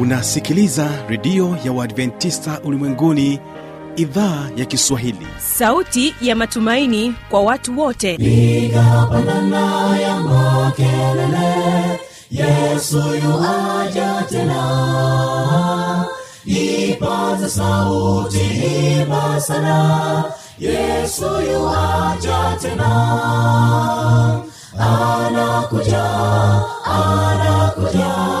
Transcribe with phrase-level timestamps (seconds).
[0.00, 3.40] unasikiliza redio ya uadventista ulimwenguni
[3.96, 5.26] idhaa ya kiswahili.
[5.38, 8.14] Sauti ya matumaini kwa watu wote.
[8.14, 12.00] Igapanana ya makelele
[12.30, 16.04] yesu yuaja tena.
[16.44, 18.40] Ipaza sauti
[19.00, 20.24] imba sana
[20.58, 22.90] yesu yuaja tena.
[24.78, 26.04] Anakuja
[26.84, 28.40] anakuja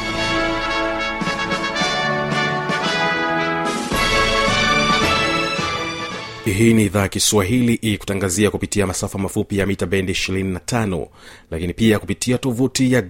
[6.53, 11.07] hii ni idhaa kiswahili ikutangazia kupitia masafa mafupi ya mita bendi 25
[11.51, 13.03] lakini pia kupitia tovuti ya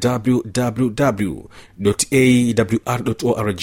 [2.86, 3.62] wwwawrorg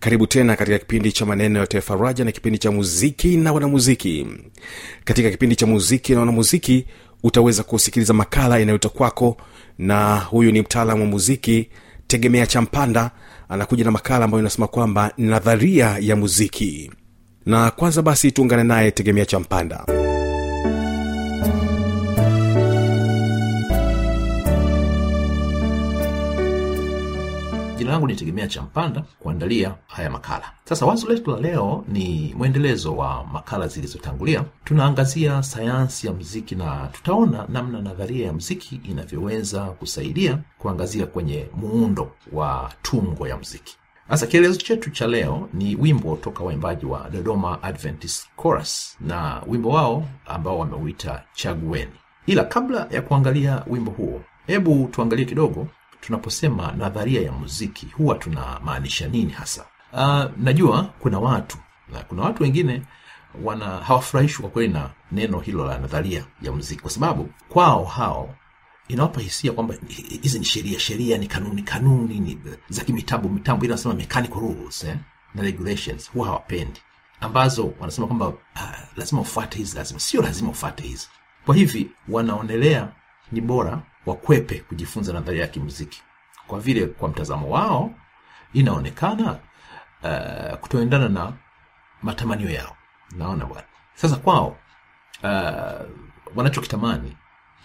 [0.00, 4.26] karibu tena katika kipindi cha maneno ya tefaraja na kipindi cha muziki na wanamuziki.
[5.04, 6.86] Katika kipindi cha muziki na wanamuziki
[7.22, 9.36] utaweza kusikiliza makala inayota kwako
[9.78, 11.68] na huyu ni mtaalamu wa muziki
[12.06, 13.10] tegemea cha mpanda
[13.48, 16.90] anakuja na makala ambayo inasema kwamba nadharia ya muziki
[17.46, 19.84] na kwanza basi tuungane naye tegemea cha mpanda.
[27.78, 30.52] Jina langu ni tegemea cha mpanda kuandalia haya makala.
[30.64, 34.44] Sasa wazo letu la leo ni mwendelezo wa makala zilizotangulia.
[34.64, 42.10] Tunaangazia sayansi ya mziki na tutaona namna nadharia ya mziki inavyoweza kusaidia kuangazia kwenye muundo
[42.32, 43.76] wa tungo ya mziki
[44.10, 49.68] sasa kielezo chetu cha leo ni wimbo toka waimbaji wa dodoma adventist chorus na wimbo
[49.68, 51.92] wao ambao wameuita chagueni.
[52.26, 55.66] Ila kabla ya kuangalia wimbo huo hebu tuangalie kidogo
[56.00, 59.64] tunaposema nadharia ya muziki huwa tunamaanisha nini hasa?
[59.92, 61.58] Uh, najua kuna watu
[61.92, 62.82] na kuna watu wengine
[63.44, 68.34] wana hawafurahishwi kwa kweli na neno hilo la nadharia ya muziki kwa sababu kwao hao
[68.92, 69.74] inawapa hisia kwamba
[70.22, 74.84] hizi ni sheria sheria ni kanuni kanuni ni za kimitambo mitambo ile wanasema mechanical rules
[74.84, 74.96] eh?
[75.34, 76.80] na regulations huwa hawapendi.
[77.20, 78.36] Ambazo wanasema kwamba uh,
[78.96, 81.08] lazima ufuate hizi lazima sio lazima ufuate hizi.
[81.46, 82.88] Kwa hivi wanaonelea
[83.32, 86.02] ni bora wakwepe kujifunza nadharia ya kimuziki.
[86.46, 87.94] Kwa vile kwa mtazamo wao
[88.52, 89.38] inaonekana
[90.02, 91.32] uh, kutoendana na
[92.02, 92.76] matamanio yao.
[93.16, 93.66] Naona bwana.
[93.94, 94.56] Sasa kwao
[95.22, 95.86] uh,
[96.36, 97.16] wanachokitamani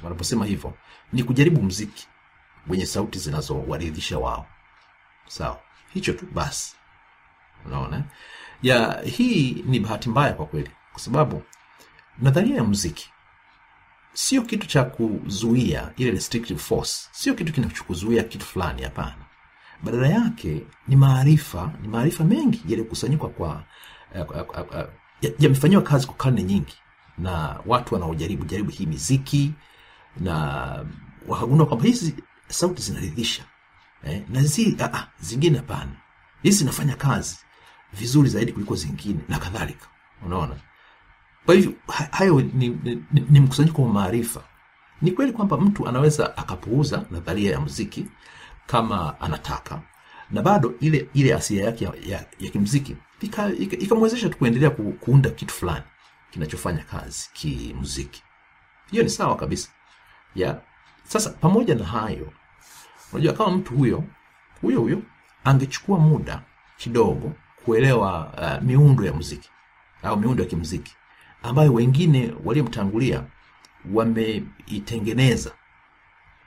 [0.04, 0.74] wanaposema hivyo
[1.14, 2.08] ni kujaribu mziki
[2.68, 4.48] wenye sauti zinazowaridhisha wao.
[5.28, 5.60] Sawa.
[5.94, 6.76] Hicho tu basi.
[7.66, 8.04] Unaona?
[8.64, 10.72] Ya hii ni bahati mbaya kwa kweli.
[10.92, 11.44] Kwa sababu
[12.20, 13.10] nadharia ya mziki
[14.14, 17.08] sio kitu cha kuzuia ile restrictive force.
[17.12, 19.16] Sio kitu kinachokuzuia kitu fulani hapana.
[19.84, 23.64] Badala yake ni maarifa ni maarifa mengi yaliyokusanyikwa kwa
[24.16, 26.74] yamefanyiwa ya uh, yamefanyiwa kazi kwa karne nyingi.
[27.18, 29.54] Na watu wanaojaribu jaribu hii miziki
[30.18, 30.86] na
[31.28, 32.16] wakagundua kwamba hizi
[32.48, 33.44] sauti zinaridhisha
[34.04, 35.92] eh, na zi, uh, uh, zingine hapana.
[36.44, 37.38] Hizi zinafanya kazi
[37.94, 39.88] vizuri zaidi kuliko zingine na kadhalika.
[40.26, 40.56] Unaona?
[41.46, 41.74] Kwa hivyo
[42.12, 44.44] hayo ni, ni, ni, mkusanyiko wa maarifa.
[45.02, 48.08] Ni kweli kwamba mtu anaweza akapuuza nadharia ya muziki
[48.68, 49.82] kama anataka
[50.32, 52.96] na bado ile ile asilia yake ya, ya, ya kimziki
[53.80, 55.84] ikamwezesha ika, ika tu kuendelea ku, kuunda kitu fulani
[56.32, 58.24] kinachofanya kazi kimuziki.
[58.92, 59.70] Hiyo ni sawa kabisa
[60.36, 60.62] ya.
[61.08, 62.34] Sasa pamoja na hayo
[63.14, 64.04] unajua kama mtu huyo
[64.62, 65.02] huyo huyo
[65.44, 66.42] angechukua muda
[66.78, 67.32] kidogo
[67.66, 69.50] kuelewa uh, miundo ya muziki
[70.04, 70.96] au miundo ya kimuziki
[71.44, 73.24] ambayo wengine waliomtangulia
[73.94, 75.52] wameitengeneza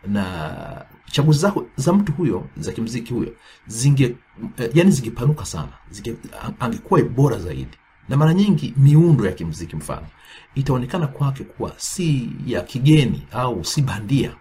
[0.07, 3.35] na chaguzi za, za mtu huyo za kimziki huyo
[3.67, 4.17] zinge
[4.75, 6.17] yani zingepanuka sana zinge,
[6.61, 10.07] angekuwa bora zaidi na mara nyingi miundo ya kimziki mfano
[10.55, 14.35] itaonekana kwake kuwa si ya kigeni au si bandia.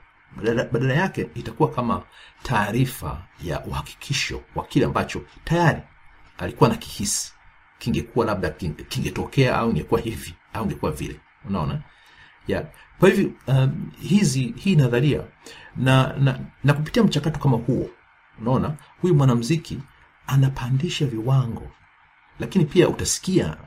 [0.71, 2.03] Badala, yake itakuwa kama
[2.43, 5.81] taarifa ya uhakikisho wa kile ambacho tayari
[6.37, 7.33] alikuwa na kihisi
[7.79, 8.49] kingekuwa labda
[8.89, 11.19] kingetokea au ingekuwa hivi au ingekuwa vile.
[11.49, 11.81] Unaona?
[12.47, 12.65] Yeah.
[12.99, 15.23] kwa hivyo um, hizi hii nadharia
[15.75, 17.89] na, na, na kupitia mchakato kama huo
[18.41, 19.79] unaona huyu mwanamziki
[20.27, 21.71] anapandisha viwango
[22.39, 23.57] lakini pia utasikia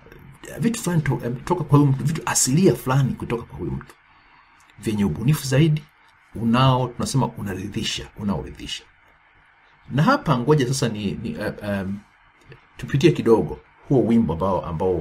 [0.58, 3.94] vitu fulani to, toka kwa mtu vitu asilia fulani kutoka kwa huyu mtu.
[4.78, 5.84] Vyenye ubunifu zaidi
[6.34, 8.84] unao tunasema unaridhisha unaoridhisha.
[9.90, 11.98] Na hapa ngoja sasa ni, ni uh, um,
[12.76, 14.94] tupitie kidogo huo wimbo ambao ambao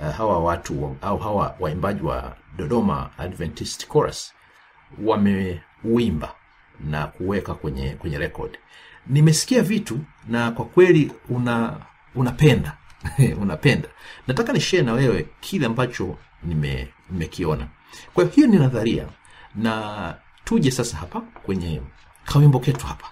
[0.00, 4.32] uh, hawa watu au hawa waimbaji wa dodoma adventist chorus
[5.04, 6.34] wameuimba
[6.80, 8.58] na kuweka kwenye kwenye record.
[9.06, 9.98] Nimesikia vitu
[10.28, 11.76] na kwa kweli una
[12.14, 12.77] unapenda
[13.42, 13.88] unapenda.
[14.26, 16.88] Nataka nishee na wewe kile ambacho nime-
[18.14, 19.06] kwa hiyo ni nadharia
[19.54, 20.14] na
[20.44, 21.82] tuje sasa hapa kwenye
[22.24, 23.06] kawimbo ketu hapa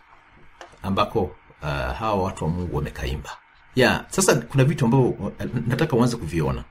[0.82, 1.22] ambako
[1.62, 1.68] uh,
[1.98, 3.30] hawa watu wa mungu wamekaimba.
[3.76, 5.30] Ya sasa kuna vitu ambavyo uh,
[5.66, 6.64] nataka uanze kuviona.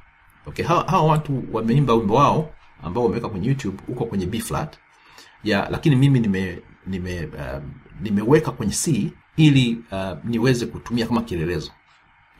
[0.46, 2.50] Okay hawa, hawa watu wameimba wimbo wao
[2.84, 4.78] ambao wameweka kwenye youtube huko kwenye b flat.
[5.44, 7.64] Ya lakini mimi nime nime uh,
[8.02, 11.72] nimeweka kwenye c ili uh, niweze kutumia kama kielelezo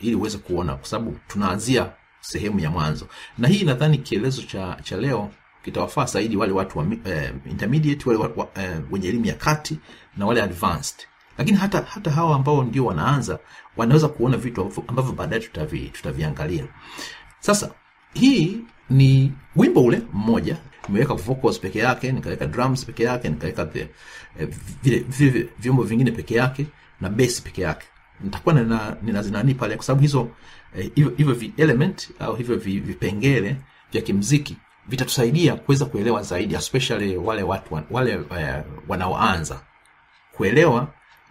[0.06, 1.92] ili uweze kuona kwa sababu tunaanzia
[2.22, 3.08] sehemu ya mwanzo.
[3.38, 5.32] Na hii nadhani kielezo cha cha leo
[5.64, 9.78] kitawafaa zaidi wale watu wa eh, intermediate wale wa, eh, wenye elimu ya kati
[10.18, 10.96] na wale advanced.
[11.38, 13.40] Lakini hata hata hawa ambao ndio wanaanza
[13.78, 16.66] wanaweza kuona vitu ambavyo- baadaye tutavi, tutaviangalia.
[17.40, 17.72] Sasa
[18.14, 18.58] hii
[18.90, 20.58] ni wimbo ule mmoja.
[20.88, 23.70] Nimeweka vocals peke yake nikaweka drums peke yake nikaweka
[24.40, 24.48] eh,
[25.08, 26.66] vile vyombo vingine peke yake
[27.02, 27.88] na bass peke yake
[28.22, 30.30] nitakuwa nina- ninazinani pale kwa sababu hizo
[30.78, 33.56] eh, hivyo hivyo vi element au hivyo vi- vipengele
[33.92, 34.58] vya kimziki
[34.88, 39.62] vitatusaidia kuweza kuelewa zaidi especially wale watu wale eh, wanaoanza.
[40.32, 40.88] Kuelewa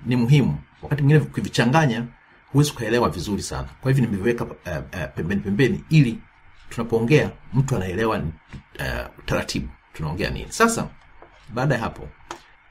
[0.07, 0.59] ni muhimu.
[0.83, 2.05] Wakati mwingine kuvichanganya
[2.53, 3.69] huwezi ukaelewa vizuri sana.
[3.81, 6.19] Kwa hivyo nimeviweka uh, uh, pembeni pembeni ili
[6.71, 10.47] tunapoongea mtu anaelewa uh, taratibu tunaongea nini.
[10.53, 10.89] Sasa
[11.55, 12.09] baada ya hapo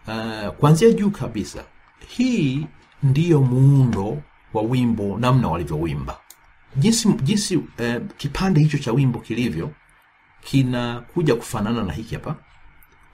[0.08, 1.64] uh, kuanzia juu kabisa
[2.08, 2.68] hii
[3.04, 4.22] ndiyo muundo
[4.54, 6.18] wa wimbo namna walivyowimba.
[6.76, 9.72] Jinsi jinsi eh, kipande hicho cha wimbo kilivyo
[10.42, 12.36] kinakuja kufanana na hiki hapa.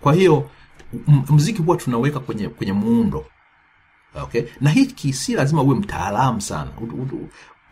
[0.02, 0.50] Kwa hiyo
[1.30, 3.26] mziki huwa tunaweka kwenye kwenye muundo.
[4.16, 4.44] Okay?
[4.62, 6.72] Na hiki si lazima uwe mtaalamu sana.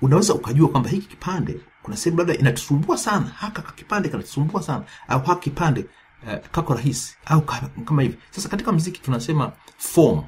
[0.02, 3.26] Unaweza ukajua kwamba hiki kipande kuna sehemu labda inatusumbua sana.
[3.26, 4.84] Haka kipande kanatusumbua sana.
[5.08, 5.86] Au haka kipande
[6.28, 7.16] uh, kako rahisi.
[7.26, 7.42] Au
[7.86, 8.18] kama hivi.
[8.32, 10.24] Sasa katika mziki tunasema form.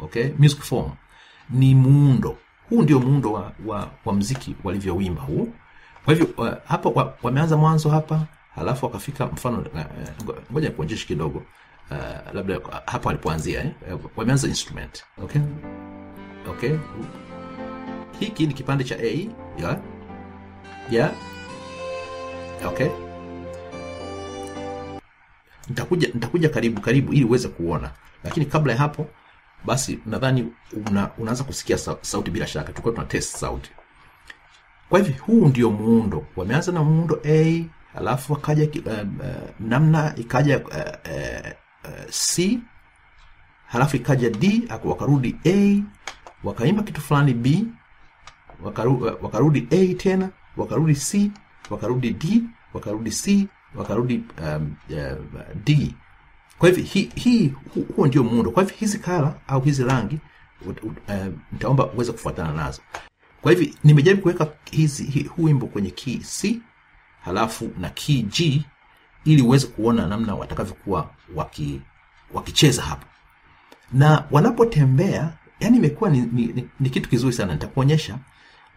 [0.00, 0.30] Okay?
[0.38, 0.90] Music form
[1.50, 2.36] ni muundo.
[2.70, 5.48] Huu ndio muundo wa, wa, wa mziki walivyowimba huu.
[6.04, 11.42] Kwa hivyo uh, hapa wa, wameanza mwanzo hapa halafu wakafika mfano uh, ngoja nikuonyeshe kidogo
[11.90, 13.70] uh, labda hapa walipoanzia eh?
[14.16, 15.04] wameanza instrument.
[15.22, 15.42] Okay?
[16.50, 16.72] Okay.
[18.20, 19.28] Hiki ni kipande cha a
[19.62, 19.78] ya
[20.90, 21.12] Yeah.
[22.66, 22.88] okay.
[25.68, 27.90] Nitakuja nitakuja karibu karibu ili uweze kuona.
[28.24, 29.06] Lakini kabla ya hapo
[29.64, 30.52] basi nadhani
[30.86, 32.72] una, unaanza kusikia sauti bila shaka.
[32.72, 33.70] Tulikuwa tuna test sauti.
[34.88, 36.26] Kwa hivyo huu ndio muundo.
[36.36, 37.64] Wameanza na muundo a
[37.94, 39.08] alafu wakaja uh,
[39.60, 40.64] namna ikaja uh,
[41.84, 42.58] uh, c
[43.66, 45.82] halafu ikaja d wakarudi a
[46.44, 47.64] wakaimba kitu fulani b
[48.62, 51.30] wakaru, wakarudi a tena wakarudi c
[51.70, 52.42] wakarudi d
[52.74, 55.94] wakarudi c wakarudi um, uh, d
[56.64, 58.50] kwa hivyo hii hi, hu, huo ndio muundo.
[58.50, 60.18] Kwa hivyo hizi kala au hizi rangi
[61.52, 62.82] nitaomba ut- uh, uweze kufuatana nazo.
[63.42, 66.60] Kwa hivyo nimejaribu kuweka hizi hi, wimbo kwenye key c
[67.24, 68.64] halafu na key g
[69.24, 71.80] ili uweze kuona namna watakavyokuwa waki,
[72.32, 73.06] wakicheza hapo
[73.92, 77.52] na wanapotembea yani imekuwa ni, ni, ni, ni kitu kizuri sana.
[77.52, 78.18] Nitakuonyesha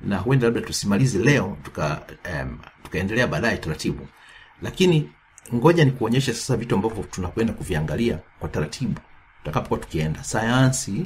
[0.02, 2.02] na huenda labda tusimalize leo tuka
[2.42, 4.08] um, tukaendelea baadaye taratibu.
[4.62, 5.10] Lakini
[5.56, 9.00] ngoja ni kuonyesha sasa vitu ambavyo tunakwenda kuviangalia kwa taratibu
[9.40, 10.24] tutakapokuwa tukienda.
[10.24, 11.06] Sayansi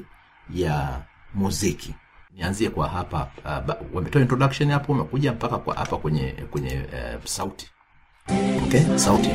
[0.53, 1.01] ya
[1.33, 1.95] muziki.
[2.35, 7.69] Nianzie kwa hapa uh, wametoa introduction hapo wamekuja mpaka kwa hapa kwenye kwenye uh, sauti.
[8.65, 9.29] Okay sauti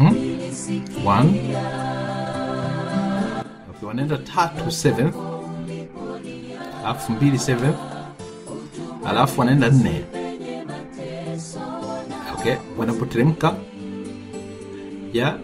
[0.00, 1.28] one.
[3.70, 5.14] Okay, wanaenda tatu seventh
[6.84, 7.38] alafu mbili
[9.06, 10.04] alafu wanaenda nne.
[12.38, 13.54] Okay wanapoteremka.
[15.12, 15.38] Ya.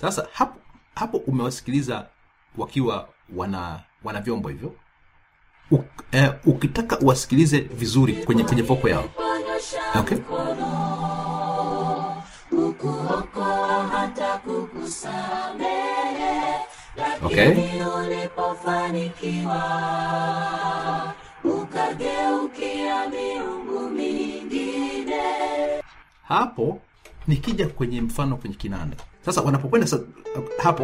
[0.00, 0.58] Sasa hapo
[0.94, 2.06] hapo umewasikiliza
[2.56, 4.74] wakiwa wana wana vyombo hivyo.
[5.70, 9.04] Uk, eh, ukitaka uwasikilize vizuri kwenye kwenye voko yao.
[9.94, 10.18] Okay
[12.80, 15.98] kukuokoa hata kukusamehe.
[17.24, 17.44] Okay.
[17.48, 19.62] lakini ulipofanikiwa
[21.44, 25.22] ukageukia miungu mingine.
[26.22, 26.80] Hapo
[27.26, 28.96] nikija kwenye mfano kwenye kinanda.
[29.24, 30.00] Sasa wanapokwenda sa,
[30.62, 30.82] hapo.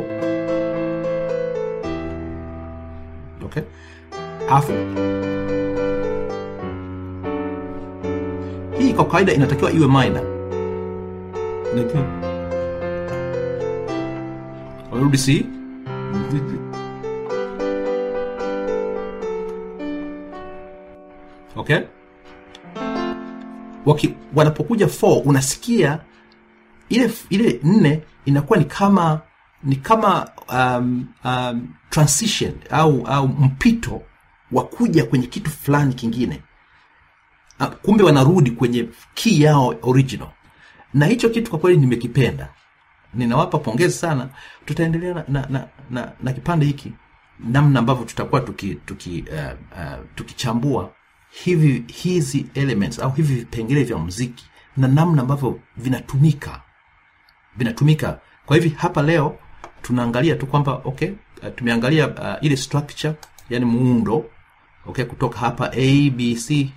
[3.44, 3.62] Okay.
[4.50, 4.72] Afu
[8.78, 10.33] hii kwa kawaida inatakiwa iwe minor
[11.76, 12.04] Lakini-
[14.92, 15.46] warudi C
[21.56, 21.80] okay.
[23.86, 26.00] Waki, wanapokuja 4 unasikia
[26.88, 29.20] ile ile nne inakuwa ni kama
[29.62, 34.02] ni kama um, um, transition au au mpito
[34.52, 36.42] wa kuja kwenye kitu fulani kingine.
[37.58, 40.28] Ah, kumbe wanarudi kwenye key yao original
[40.94, 42.48] na hicho kitu kwa kweli nimekipenda.
[43.14, 44.28] Ninawapa pongezi sana.
[44.64, 46.92] Tutaendelea na, na, na, na, na kipande hiki
[47.40, 50.92] namna ambavyo tutakuwa tuki, tuki, uh, uh, tukichambua
[51.30, 54.44] hivi hizi elements au hivi vipengele vya muziki
[54.76, 56.60] na namna ambavyo vinatumika.
[57.56, 58.20] Vinatumika.
[58.46, 59.38] Kwa hivi hapa leo
[59.82, 63.14] tunaangalia tu kwamba okay uh, tumeangalia uh, ile structure
[63.50, 64.24] yani muundo
[64.86, 66.12] okay kutoka hapa a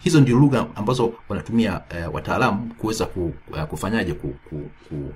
[0.04, 5.14] hizo ndio lugha ambazo wanatumia uh, wataalamu kuweza ku, uh, kufanyaje ku, ku, ku,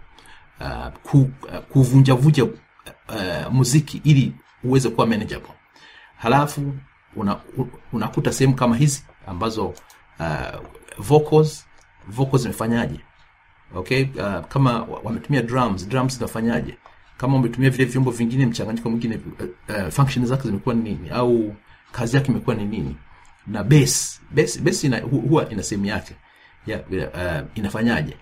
[0.59, 2.51] uh, ku, uh, kuvunjavunja uh,
[3.51, 4.33] muziki ili
[4.63, 5.53] uweze kuwa manageable.
[6.17, 6.73] Halafu
[7.15, 7.37] una,
[7.93, 9.65] unakuta sehemu kama hizi ambazo
[10.19, 10.59] uh,
[10.97, 11.65] vocals
[12.07, 12.99] vocals zimefanyaje?
[13.75, 16.77] Okay uh, kama wametumia drums drums zinafanyaje?
[17.17, 19.19] Kama umetumia vile vyombo vingine mchanganyiko mwingine
[19.69, 21.09] uh, function zake zimekuwa ni nini?
[21.09, 21.55] Au
[21.91, 22.95] kazi yake imekuwa ni nini?
[23.47, 26.15] Na base base, base ina, hu- huwa ina sehemu yake
[26.67, 28.17] ya, uh, inafanyaje?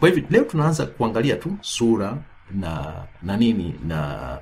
[0.00, 2.16] Kwa hivyo leo tunaanza kuangalia tu sura
[2.50, 4.38] na na nini na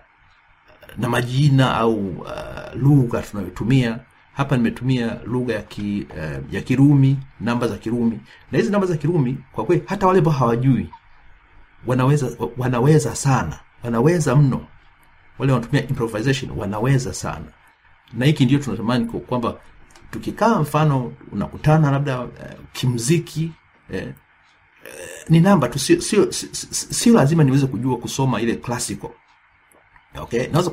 [0.99, 2.29] na majina au uh,
[2.77, 3.99] lugha tunayotumia
[4.35, 8.21] hapa nimetumia lugha ya, ki, uh, ya kirumi namba za kirumi.
[8.53, 10.91] Na hizi namba za kirumi kwa kweli hata wale ambao hawajui
[11.87, 12.27] wanaweza
[12.59, 14.67] wanaweza sana wanaweza mno.
[15.39, 17.45] Wale wanatumia improvisation wanaweza sana
[18.13, 19.57] na hiki ndio tunatamani kwamba
[20.11, 22.29] tukikaa mfano unakutana labda uh,
[22.73, 23.53] kimziki
[23.93, 24.15] eh, eh,
[25.29, 26.33] ni namba tu sio sio-
[26.73, 29.11] sio lazima niweze kujua kusoma ile classical.
[30.19, 30.47] Okay?
[30.47, 30.71] Naweza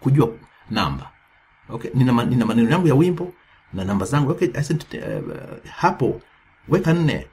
[0.00, 0.32] kujua
[0.70, 1.10] namba.
[1.68, 1.90] Okay?
[1.94, 3.32] Nina, nina maneno yangu ya wimbo
[3.72, 4.30] na namba zangu.
[4.30, 4.62] Okay?
[4.62, 6.20] Said, uh, hapo
[6.68, 7.26] weka nne.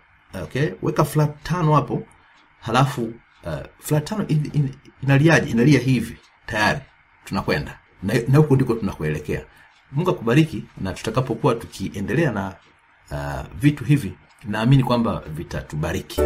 [0.44, 0.70] Okay?
[0.82, 2.04] Weka flat tano hapo.
[2.62, 3.02] Halafu
[3.44, 4.74] uh, flat tano in, in,
[5.04, 5.50] inaliaje?
[5.50, 6.18] Inalia hivi.
[6.46, 6.80] Tayari.
[7.26, 9.42] Tunakwenda na na huko ndiko tunakuelekea
[9.92, 12.54] mungu akubariki na tutakapokuwa tukiendelea na
[13.12, 14.14] uh, vitu hivi
[14.46, 16.22] naamini kwamba vitatubariki.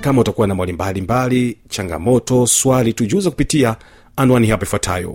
[0.00, 3.76] Kama utakuwa na mwali mbalimbali changamoto swali tujuze kupitia
[4.16, 5.14] anwani hapa ifuatayo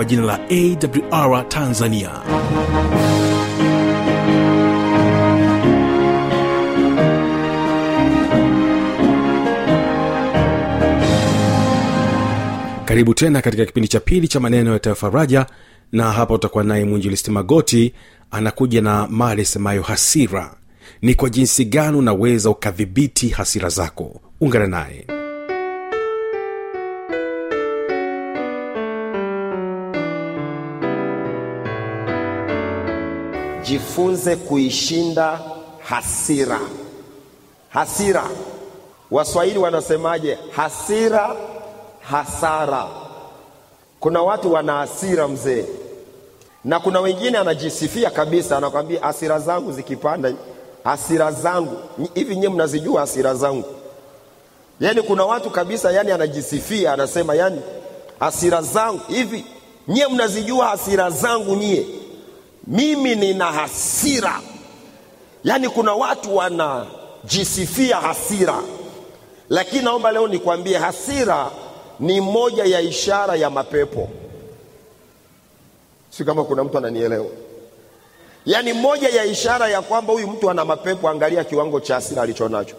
[0.00, 0.38] kwa jina la
[1.10, 2.10] awr tanzania.
[12.84, 15.46] Karibu tena katika kipindi cha pili cha maneno ya tafaraja
[15.92, 17.94] na hapa utakuwa naye mwinjilisti magoti
[18.30, 20.54] anakuja na mali semayo hasira.
[21.02, 24.20] Ni kwa jinsi gani unaweza ukadhibiti hasira zako?
[24.40, 25.06] Ungana naye
[33.70, 35.40] jifunze kuishinda
[35.84, 36.60] hasira.
[37.68, 38.24] Hasira.
[39.10, 40.38] Waswahili wanasemaje?
[40.56, 41.36] Hasira
[42.00, 42.86] hasara.
[44.00, 45.64] Kuna watu wana hasira mzee.
[46.64, 50.32] Na kuna wengine anajisifia kabisa anakwambia hasira zangu zikipanda
[50.84, 51.76] hasira zangu.
[52.14, 53.64] Hivi nyie mnazijua hasira zangu?
[54.80, 57.60] Yaani kuna watu kabisa yani anajisifia anasema yani
[58.20, 59.00] hasira zangu.
[59.08, 59.44] Hivi
[59.88, 61.86] nyie mnazijua hasira zangu nyie
[62.66, 64.40] mimi nina hasira.
[65.44, 68.62] Yaani kuna watu wanajisifia hasira.
[69.48, 71.50] Lakini naomba leo nikwambie hasira
[72.00, 74.08] ni moja ya ishara ya mapepo.
[76.10, 77.26] si kama kuna mtu ananielewa?
[78.46, 82.76] Yaani moja ya ishara ya kwamba huyu mtu ana mapepo angalia kiwango cha hasira alichonacho.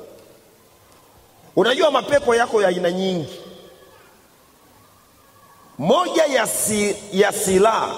[1.55, 3.39] Unajua mapepo yako ya aina nyingi.
[5.77, 7.95] Moja ya, si, ya silaha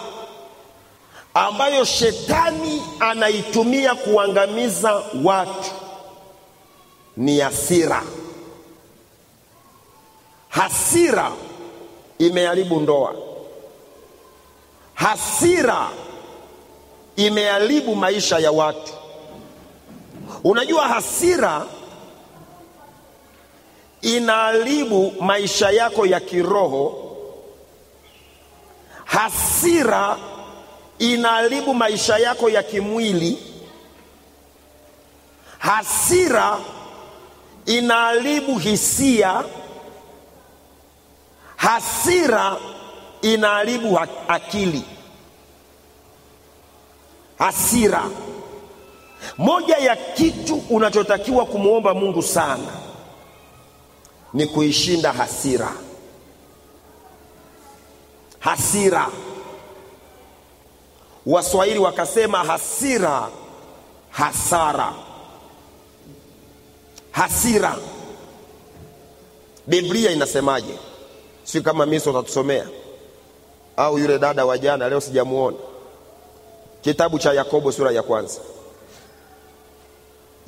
[1.34, 5.72] ambayo shetani anaitumia kuangamiza watu
[7.18, 8.04] ni hasira.
[10.50, 11.32] Hasira
[12.20, 13.16] imeharibu ndoa.
[14.94, 15.90] Hasira
[17.16, 18.94] imeharibu maisha ya watu.
[20.44, 21.66] Unajua hasira
[24.02, 27.00] inaharibu maisha yako ya kiroho.
[29.06, 30.18] Hasira
[31.00, 33.38] inaharibu maisha yako ya kimwili
[35.60, 36.60] hasira
[37.66, 39.44] inaharibu hisia
[41.56, 42.58] hasira
[43.22, 44.84] inaharibu akili.
[47.38, 48.04] Hasira.
[49.38, 52.72] Moja ya kitu unachotakiwa kumwomba mungu sana
[54.34, 55.72] ni kuishinda hasira.
[58.40, 59.08] Hasira
[61.26, 63.30] waswahili wakasema hasira
[64.10, 64.94] hasara.
[67.12, 67.76] Hasira.
[69.68, 70.74] Biblia inasemaje?
[71.44, 72.68] Si kama miso utatusomea
[73.78, 75.58] au yule dada wa jana leo sijamuona.
[76.82, 78.40] Kitabu cha yakobo sura ya kwanza.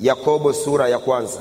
[0.00, 1.40] Yakobo sura ya kwanza.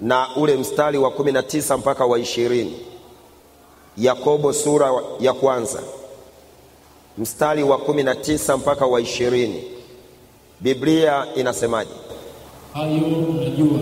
[0.00, 2.86] Na ule mstari wa kumi na tisa mpaka wa ishirini.
[3.96, 5.82] Yakobo sura ya kwanza
[7.18, 9.62] mstari wa kumi na tisa mpaka wa ishirini.
[10.60, 11.90] Biblia inasemaje?
[12.72, 13.00] Hayo
[13.40, 13.78] najua.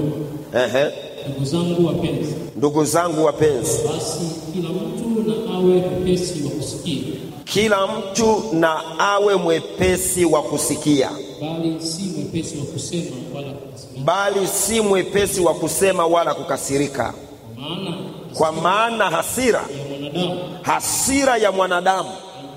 [0.65, 0.91] Ehe.
[1.29, 2.35] ndugu zangu wapenzi.
[2.57, 3.79] Ndugu zangu wapenzi.
[3.89, 7.15] Basi kila mtu na awe mwepesi wa kusikia.
[7.45, 11.11] Kila mtu na awe mwepesi wa kusikia.
[11.41, 14.05] Bali si mwepesi wa kusema wala kukasirika.
[14.05, 17.15] Bali si mwepesi wa kusema wala kukasirika.
[17.55, 17.97] Kwa maana
[18.35, 20.41] kwa maana hasira ya mwanadamu.
[20.63, 22.11] hasira ya mwanadamu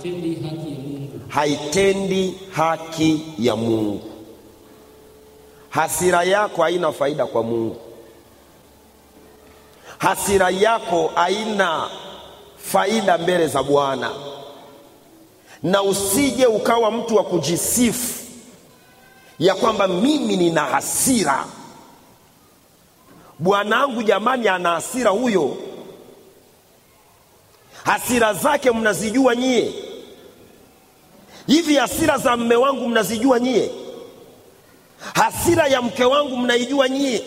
[0.03, 0.56] haitendi haki
[1.29, 4.01] haitendi haki ya mungu.
[5.69, 7.75] Hasira yako haina faida kwa mungu.
[9.97, 11.89] Hasira yako haina
[12.57, 14.11] faida mbele za bwana.
[15.63, 18.23] Na usije ukawa mtu wa kujisifu
[19.39, 21.45] ya kwamba mimi nina hasira.
[23.39, 25.57] Bwanangu jamani ana hasira huyo.
[27.83, 29.73] Hasira zake mnazijua nyie
[31.47, 33.71] hivi hasira za mme wangu mnazijua nyie?
[35.13, 37.23] Hasira ya mke wangu mnaijua nyie?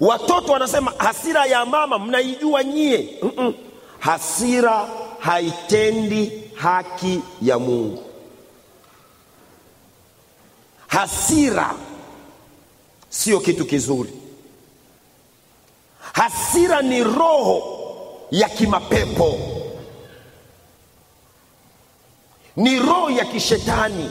[0.00, 3.18] Watoto wanasema hasira ya mama mnaijua nyie?
[3.22, 3.54] Mm-mm.
[3.98, 8.02] hasira haitendi haki ya mungu.
[10.86, 11.74] Hasira
[13.08, 14.12] sio kitu kizuri.
[16.12, 17.62] Hasira ni roho
[18.30, 19.38] ya kimapepo
[22.56, 24.10] ni roho ya kishetani.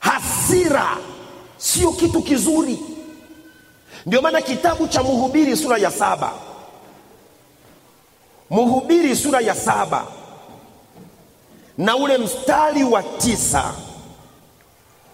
[0.00, 0.96] Hasira
[1.56, 2.78] sio kitu kizuri.
[4.06, 6.32] Ndio maana kitabu cha mhubiri sura ya saba.
[8.50, 10.06] Mhubiri sura ya saba.
[11.78, 13.74] Na ule mstari wa tisa.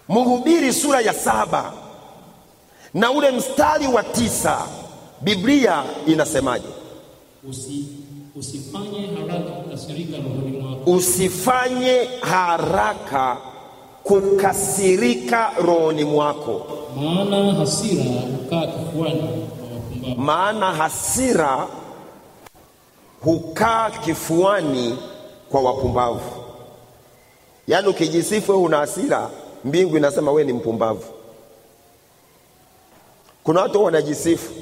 [0.09, 1.73] Mhubiri sura ya saba.
[2.95, 4.67] Na ule mstari wa tisa
[5.21, 6.69] biblia inasemaje?
[7.49, 7.85] Usi,
[8.37, 10.91] usifanye haraka kukasirika rohoni mwako.
[10.91, 13.37] Usifanye haraka
[14.03, 16.67] kukasirika rohoni mwako.
[16.97, 20.21] Maana hasira hukaa kifuani mwa wapumbavu.
[20.21, 21.67] Maana hasira
[23.25, 24.99] hukaa kifuani
[25.51, 26.45] kwa wapumbavu.
[27.67, 29.31] Yaani ukijisifu wewe una hasira
[29.65, 31.05] mbingu inasema wewe ni mpumbavu.
[33.45, 34.53] Kuna watu wanajisifu.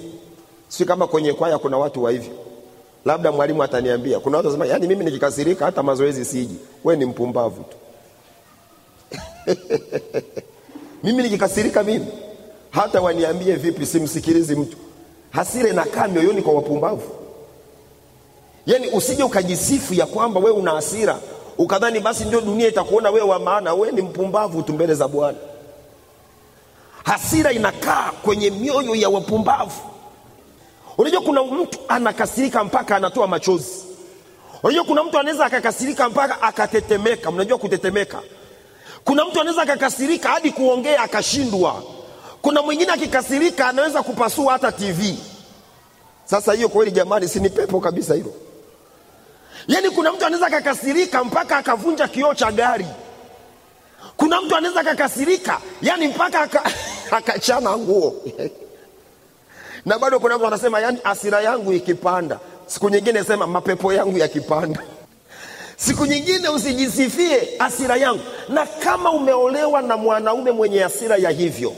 [0.68, 2.32] Si kama kwenye kwaya kuna watu wa hivyo
[3.04, 4.20] labda mwalimu ataniambia.
[4.20, 6.56] Kuna watu wanasema yaani mimi nikikasirika hata mazoezi siji.
[6.84, 7.76] We ni mpumbavu tu.
[11.02, 12.06] Mimi nikikasirika mimi
[12.70, 14.76] hata waniambie vipi simsikilizi mtu.
[15.30, 17.10] Hasira inakaa mioyoni kwa wapumbavu.
[18.66, 21.18] Yaani usije ukajisifu ya kwamba wee una hasira
[21.58, 23.74] ukadhani basi ndio dunia itakuona wee wa maana.
[23.74, 25.38] Wewe ni mpumbavu tu mbele za bwana.
[27.04, 29.80] Hasira inakaa kwenye mioyo ya wapumbavu
[30.98, 33.72] unajua kuna mtu anakasirika mpaka anatoa machozi.
[34.62, 37.30] Unajua kuna mtu anaweza akakasirika mpaka akatetemeka.
[37.30, 38.22] Mnajua kutetemeka?
[39.04, 41.82] Kuna mtu anaweza akakasirika hadi kuongea akashindwa.
[42.42, 45.16] Kuna mwingine akikasirika anaweza kupasua hata tv
[46.24, 48.34] sasa hiyo kweli jamani si ni pepo kabisa hilo?
[49.68, 52.86] Yaani kuna mtu anaweza akakasirika mpaka akavunja kioo cha gari.
[54.16, 56.70] Kuna mtu anaweza akakasirika yani mpaka aka-
[57.16, 58.14] akachana nguo
[59.86, 64.80] na bado kuna mtu anasema yani asira yangu ikipanda siku nyingine sema mapepo yangu yakipanda.
[65.76, 68.20] Siku nyingine usijisifie asira yangu.
[68.48, 71.74] Na kama umeolewa na mwanaume mwenye asira ya hivyo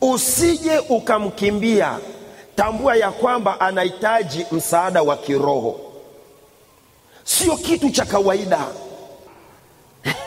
[0.00, 1.98] usije ukamkimbia.
[2.56, 5.80] Tambua ya kwamba anahitaji msaada wa kiroho.
[7.24, 8.66] Sio kitu cha kawaida.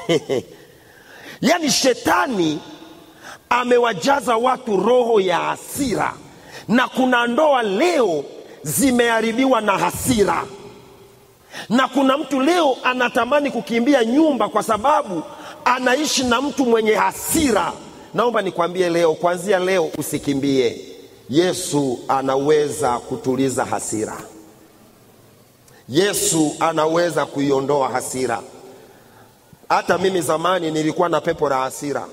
[1.41, 2.61] Yaani shetani
[3.49, 6.13] amewajaza watu roho ya hasira
[6.67, 8.23] na kuna ndoa leo
[8.63, 10.43] zimeharibiwa na hasira.
[11.69, 15.23] Na kuna mtu leo anatamani kukimbia nyumba kwa sababu
[15.65, 17.73] anaishi na mtu mwenye hasira.
[18.13, 20.81] Naomba nikwambie leo kuanzia leo usikimbie.
[21.29, 24.17] Yesu anaweza kutuliza hasira.
[25.89, 28.41] Yesu anaweza kuiondoa hasira.
[29.69, 32.05] Hata mimi zamani nilikuwa na pepo la hasira.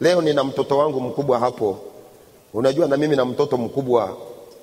[0.00, 1.78] Leo nina mtoto wangu mkubwa hapo
[2.54, 4.16] unajua na mimi na mtoto mkubwa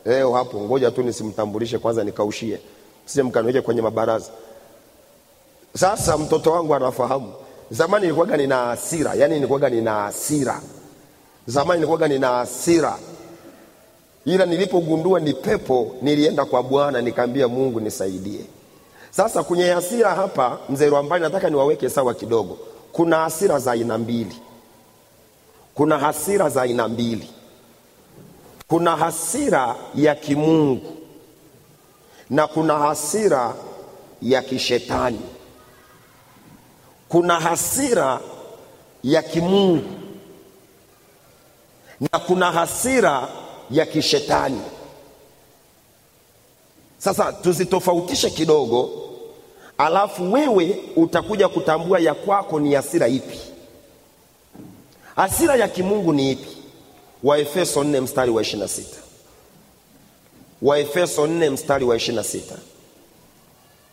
[0.05, 2.59] leo hapo ngoja tu nisimtambulishe kwanza nikaushie
[3.05, 4.29] sije mkaniweke kwenye mabaraza.
[5.77, 7.33] Sasa mtoto wangu anafahamu
[7.71, 10.61] zamani nilikuwaga nina hasira yani nilikuwaga nina hasira.
[11.47, 12.97] Zamani nilikuwaga nina hasira.
[14.25, 18.45] Ila nilipogundua ni pepo nilienda kwa bwana nikaambia mungu nisaidie.
[19.11, 22.57] Sasa kwenye hasira hapa mzee Rwambani nataka niwaweke sawa kidogo.
[22.91, 24.35] Kuna hasira za aina mbili.
[25.75, 27.29] Kuna hasira za aina mbili
[28.67, 30.97] kuna hasira ya kimungu
[32.29, 33.55] na kuna hasira
[34.21, 35.21] ya kishetani.
[37.09, 38.19] Kuna hasira
[39.03, 39.89] ya kimungu
[42.01, 43.27] na kuna hasira
[43.71, 44.61] ya kishetani.
[46.97, 48.89] Sasa tuzitofautishe kidogo
[49.77, 53.39] alafu wewe utakuja kutambua ya kwako ni hasira ipi.
[55.15, 56.54] Hasira ya kimungu ni ipi
[57.25, 58.83] waefeso 4 mstari wa 26
[60.61, 62.39] waefeso 4 mstari wa 26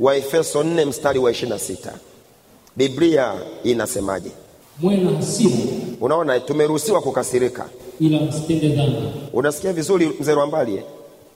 [0.00, 1.76] waefeso 4 mstari wa 26
[2.76, 3.32] biblia
[3.64, 4.30] inasemaje?
[4.78, 5.50] Mwe na hasira
[6.00, 7.68] unaona tumeruhusiwa kukasirika.
[8.00, 8.98] Ila msitende dhambi.
[9.32, 10.74] Unasikia vizuri mzee Rwambali?
[10.76, 10.82] Eh?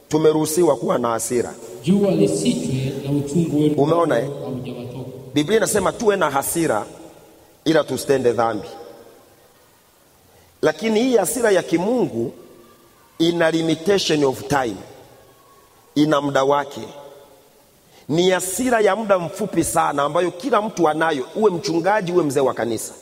[0.08, 1.54] tumeruhusiwa kuwa na hasira.
[1.84, 3.74] Jua lisichwe na uchungu wenu.
[3.76, 4.28] Umeona, eh?
[5.34, 6.86] biblia inasema tuwe na hasira
[7.64, 8.68] ila tusitende dhambi
[10.66, 12.32] lakini hii hasira ya kimungu
[13.18, 14.76] ina limitation of time.
[15.94, 16.80] Ina muda wake.
[18.08, 22.54] Ni hasira ya muda mfupi sana ambayo kila mtu anayo uwe mchungaji uwe mzee wa
[22.54, 22.92] kanisa.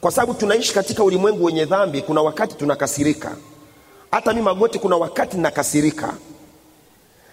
[0.00, 3.36] Kwa sababu tunaishi katika ulimwengu wenye dhambi kuna wakati tunakasirika.
[4.10, 6.14] Hata mi magoti kuna wakati nakasirika.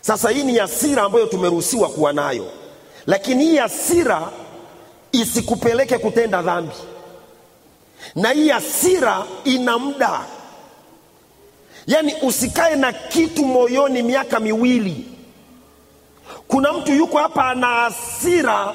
[0.02, 2.46] Sasa hii ni hasira ambayo tumeruhusiwa kuwa nayo.
[3.06, 4.30] Lakini hii hasira
[5.12, 6.76] isikupeleke kutenda dhambi
[8.16, 10.20] na hii hasira ina muda.
[11.88, 15.06] Yaani usikae na kitu moyoni miaka miwili.
[16.48, 18.74] Kuna mtu yuko hapa ana hasira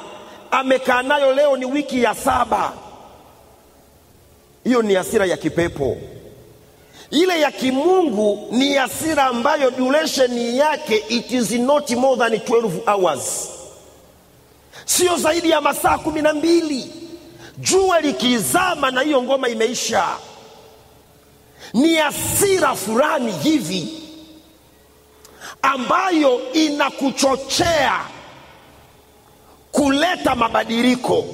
[0.51, 2.73] amekaa nayo leo ni wiki ya saba.
[4.65, 5.97] Hiyo ni hasira ya kipepo.
[7.11, 13.49] Ile ya kimungu ni hasira ambayo duration yake it is not more than 12 hours.
[14.85, 16.93] Sio zaidi ya masaa kumi na mbili
[17.59, 20.07] jua likizama na hiyo ngoma imeisha.
[21.75, 24.03] Ni asira fulani hivi
[25.63, 28.01] ambayo inakuchochea
[29.73, 31.25] kuleta mabadiliko.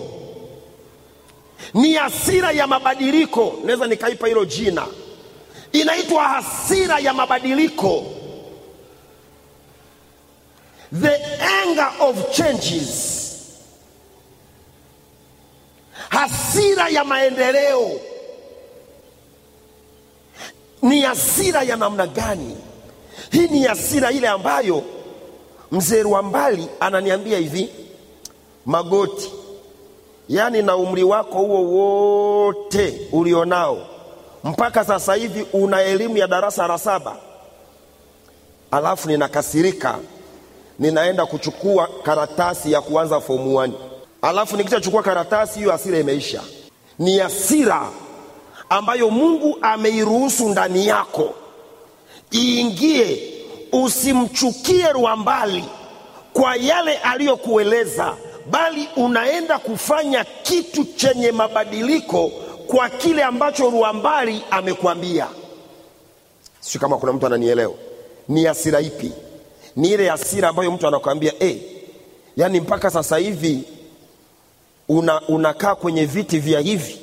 [1.75, 3.55] Ni hasira ya mabadiliko.
[3.65, 4.87] Naweza nikaipa hilo jina.
[5.73, 8.05] Inaitwa hasira ya mabadiliko.
[11.03, 11.17] The
[11.63, 13.22] anger of changes
[16.13, 17.91] hasira ya maendeleo.
[20.83, 22.57] Ni hasira ya namna gani?
[23.31, 24.83] Hii ni hasira ile ambayo
[25.73, 27.69] mzee Rwambali ananiambia hivi
[28.67, 29.33] magoti
[30.29, 33.87] yaani na umri wako huo wote ulionao
[34.45, 37.17] mpaka sasa hivi una elimu ya darasa la saba.
[38.71, 39.99] Alafu ninakasirika
[40.79, 43.71] ninaenda kuchukua karatasi ya kuanza fomu 1
[44.23, 46.43] alafu nikishachukua karatasi hiyo hasira imeisha.
[46.99, 47.89] Ni hasira
[48.69, 51.35] ambayo mungu ameiruhusu ndani yako.
[52.35, 53.33] Iingie
[53.73, 55.65] usimchukie rwambali
[56.33, 58.15] kwa yale aliyokueleza
[58.51, 62.29] bali unaenda kufanya kitu chenye mabadiliko
[62.67, 65.27] kwa kile ambacho rwambali amekwambia.
[66.61, 67.75] Sio kama kuna mtu ananielewa.
[68.29, 69.13] Ni hasira ipi?
[69.77, 71.57] Ni ile hasira ambayo mtu anakwambia hey,
[72.37, 73.65] yaani mpaka sasa hivi
[74.99, 76.99] una, unakaa kwenye viti vya hivi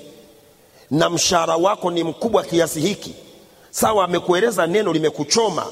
[0.91, 3.15] na mshahara wako ni mkubwa kiasi hiki.
[3.71, 5.65] Sawa amekueleza neno limekuchoma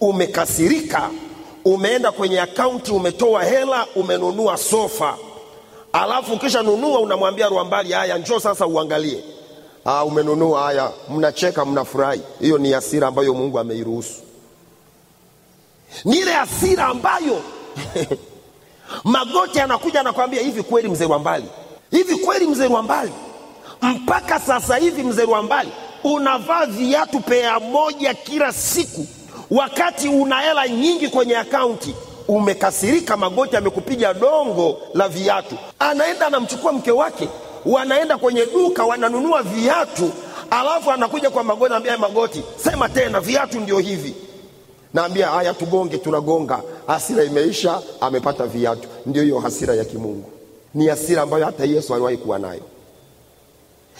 [0.00, 1.10] umekasirika
[1.64, 5.16] umeenda kwenye akaunti umetoa hela umenunua sofa.
[5.92, 9.24] Alafu ukisha nunua unamwambia rwambali haya njoo sasa uangalie.
[9.86, 12.20] Aa, umenunua haya mnacheka mnafurahi.
[12.40, 14.14] Hiyo ni hasira ambayo mungu ameiruhusu.
[16.04, 17.42] Ni ile hasira ambayo
[19.04, 21.44] magoti anakuja anakwambia hivi kweli mzee rwambali
[21.90, 23.12] hivi kweli mzee rwambali
[23.82, 25.70] mpaka sasa hivi mzee rwambali
[26.04, 29.06] unavaa viatu pea moja kila siku.
[29.50, 31.94] Wakati una hela nyingi kwenye akaunti
[32.28, 35.56] umekasirika magoti amekupiga dongo la viatu.
[35.78, 37.28] Anaenda anamchukua mke wake
[37.66, 40.10] wanaenda kwenye duka wananunua viatu
[40.50, 44.14] alafu anakuja kwa magoti anaambia magoti sema tena viatu ndio hivi.
[44.94, 48.88] Naambia haya tugonge tunagonga hasira imeisha amepata viatu.
[49.06, 50.30] Ndio hiyo hasira ya kimungu.
[50.74, 52.60] Ni hasira ambayo hata yesu aliwahi kuwa nayo.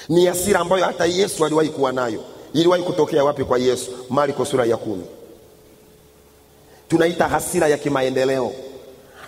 [0.08, 2.24] Ni hasira ambayo hata yesu aliwahi kuwa nayo.
[2.54, 3.90] Iliwahi kutokea wapi kwa yesu?
[4.10, 5.04] Marko sura ya kumi.
[6.88, 8.52] Tunaita hasira ya kimaendeleo.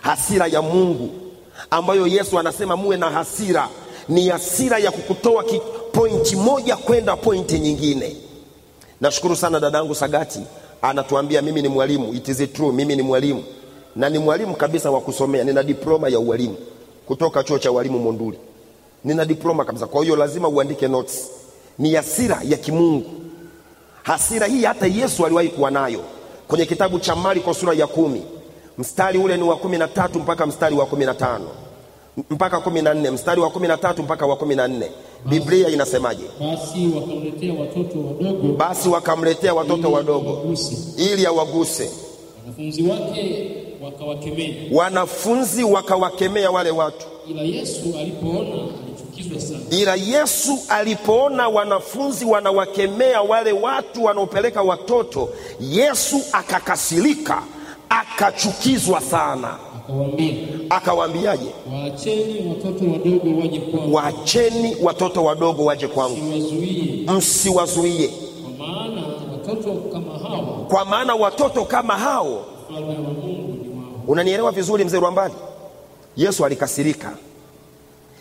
[0.00, 1.10] Hasira ya mungu.
[1.70, 3.68] Ambayo yesu anasema muwe na hasira.
[4.08, 5.44] Ni hasira ya kukutoa
[5.92, 8.16] pointi moja kwenda pointi nyingine.
[9.00, 10.40] Nashukuru sana dadangu sagati
[10.82, 12.14] anatuambia mimi ni mwalimu.
[12.14, 12.72] It is true.
[12.72, 13.44] Mimi ni mwalimu.
[13.96, 15.44] Na ni mwalimu kabisa wa kusomea.
[15.44, 16.56] Nina diploma ya ualimu
[17.06, 18.38] kutoka chuo cha ualimu monduli.
[19.04, 19.86] Nina diploma kabisa.
[19.86, 21.30] Kwa hiyo lazima uandike notes.
[21.78, 23.10] Ni hasira ya kimungu.
[24.02, 26.00] Hasira hii hata yesu aliwahi kuwa nayo.
[26.48, 28.22] Kwenye kitabu cha marko sura ya kumi
[28.78, 31.48] mstari ule ni wa kumi na tatu mpaka mstari wa kumi na tano
[32.30, 34.87] mpaka kumi na nne mstari wa kumi na tatu mpaka wa kumi na nne.
[35.24, 36.24] Biblia inasemaje?
[36.40, 38.52] Basi wakamletea watoto wadogo.
[38.56, 40.54] Basi wakamletea watoto ili wadogo
[40.96, 41.90] ili awaguse.
[42.46, 43.50] Wanafunzi wake
[43.85, 47.06] wakawakemea, wanafunzi wakawakemea wale watu.
[47.30, 48.54] Ila Yesu alipoona
[48.87, 55.28] alichukizwa sana, ila yesu alipoona wanafunzi wanawakemea wale watu wanaopeleka watoto
[55.61, 57.42] yesu akakasirika
[57.88, 59.59] akachukizwa sana
[60.70, 61.46] akawaambiaje?
[61.72, 66.16] Waacheni watoto wadogo waje kwangu, waacheni watoto wadogo waje kwangu.
[67.16, 68.09] Msiwazuie.
[68.09, 72.44] Kwa maana watoto kama hawa kwa maana watoto kama hao.
[74.07, 75.35] unanielewa vizuri mzee rwambali
[76.16, 77.12] yesu alikasirika.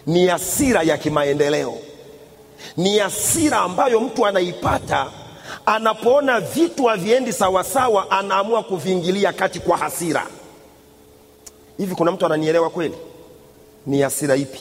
[0.08, 1.74] Ni hasira ya kimaendeleo.
[2.78, 5.08] Ni hasira ambayo mtu anaipata
[5.66, 10.28] anapoona vitu haviendi sawasawa anaamua kuviingilia kati kwa hasira
[11.80, 12.96] hivi kuna mtu ananielewa kweli?
[13.86, 14.60] Ni hasira ipi?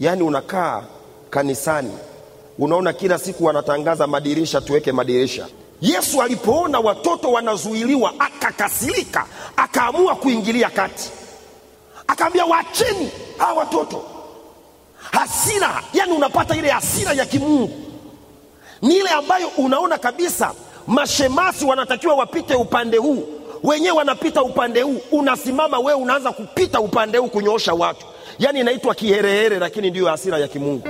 [0.00, 0.82] Yaani unakaa
[1.30, 1.92] kanisani
[2.58, 5.46] unaona kila siku wanatangaza madirisha tuweke madirisha.
[5.80, 11.10] Yesu alipoona watoto wanazuiliwa akakasirika akaamua kuingilia kati.
[12.06, 14.02] Akaambia wacheni hawa watoto.
[15.12, 17.70] Hasira yani unapata ile hasira ya kimungu.
[18.82, 20.52] Ni ile ambayo unaona kabisa
[20.86, 23.28] mashemasi wanatakiwa wapite upande huu
[23.62, 28.06] wenyewe wanapita upande huu unasimama wewe unaanza kupita upande huu kunyoosha watu.
[28.38, 30.88] Yaani inaitwa kiherehere lakini ndiyo hasira ya kimungu.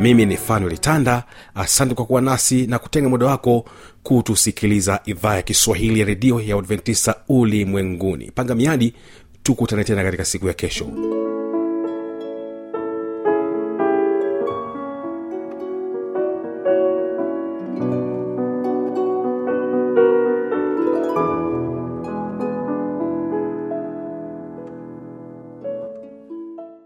[0.00, 1.24] Mimi ni fanuel tanda.
[1.54, 3.64] Asante kwa kuwa nasi na kutenga muda wako
[4.02, 8.30] kutusikiliza idhaa ya kiswahili ya redio ya adventista ulimwenguni.
[8.30, 8.94] Panga miadi
[9.42, 10.86] tukutane tena katika siku ya kesho